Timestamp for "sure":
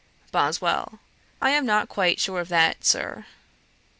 2.19-2.39